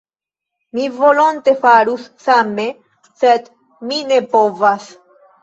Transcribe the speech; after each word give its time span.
Mi 0.77 0.85
volonte 0.95 1.53
farus 1.65 2.07
same, 2.23 2.65
sed 3.25 3.53
mi 3.93 4.01
ne 4.09 4.19
povas. 4.35 4.91